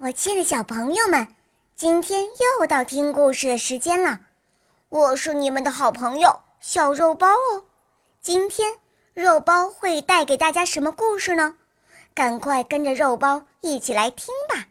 [0.00, 1.26] 我亲爱的小朋友们，
[1.74, 4.20] 今天又到听故事的时间了。
[4.88, 7.64] 我是你们的好朋友小肉包哦。
[8.20, 8.74] 今天
[9.12, 11.56] 肉包会带给大家什么故事呢？
[12.14, 14.66] 赶快跟着肉包一起来听吧！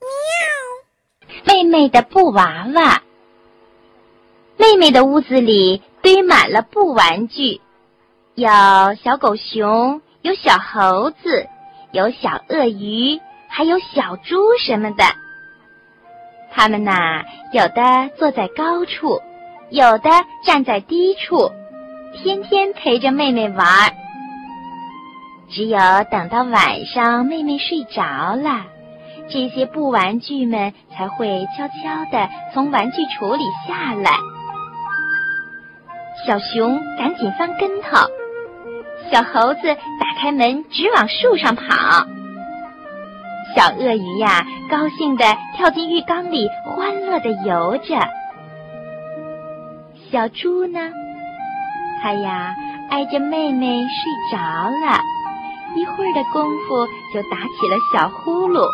[0.00, 1.44] 喵。
[1.44, 3.02] 妹妹的布娃娃。
[4.56, 7.60] 妹妹的屋子里堆满了布玩具，
[8.34, 8.48] 有
[9.02, 11.48] 小狗熊，有小猴子，
[11.90, 13.20] 有小鳄鱼。
[13.54, 15.04] 还有小猪什么的，
[16.50, 19.20] 他们呐，有的坐在高处，
[19.68, 20.08] 有的
[20.42, 21.50] 站在低处，
[22.14, 23.66] 天天陪着妹妹玩。
[25.50, 25.78] 只有
[26.10, 28.64] 等到晚上，妹妹睡着了，
[29.28, 34.12] 这些布玩具们才会悄悄地从玩具橱里下来。
[36.26, 37.98] 小熊赶紧翻跟头，
[39.10, 42.06] 小猴子打开门，直往树上跑。
[43.62, 47.94] 小鳄鱼呀，高兴地跳进浴缸里，欢乐地游着。
[50.10, 50.80] 小猪呢，
[52.02, 52.56] 它呀
[52.90, 55.00] 挨着妹妹睡着了，
[55.76, 58.66] 一会儿的功夫就打起了小呼噜。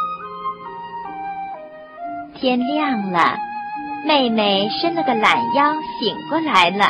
[2.36, 3.36] 天亮了，
[4.06, 6.86] 妹妹伸了个懒腰，醒过来了。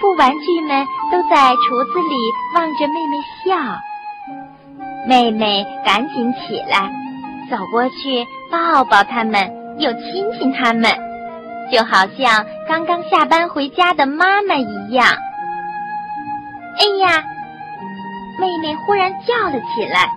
[0.00, 2.16] 布玩具们都在橱子里
[2.54, 3.54] 望着妹妹笑。
[5.06, 6.90] 妹妹赶紧起来，
[7.48, 10.90] 走过去抱抱他们，又亲亲他们，
[11.70, 15.06] 就好像刚刚下班回家的妈妈一样。
[16.78, 17.22] 哎呀！
[18.38, 20.12] 妹妹忽然叫了起来：“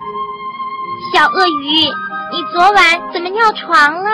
[1.14, 1.86] 小鳄鱼，
[2.32, 4.10] 你昨晚怎么尿床了？”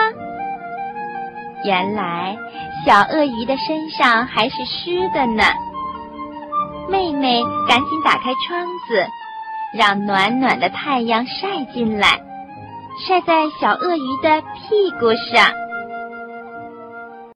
[1.64, 2.36] 原来
[2.84, 5.42] 小鳄鱼的身上还是湿的呢。
[6.88, 9.05] 妹妹赶紧打开窗子。
[9.72, 12.20] 让暖暖的太阳晒进来，
[13.06, 15.66] 晒在小鳄鱼的屁股上。